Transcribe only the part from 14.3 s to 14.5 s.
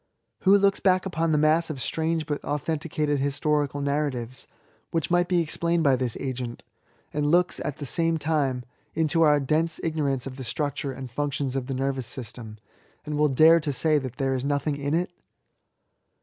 is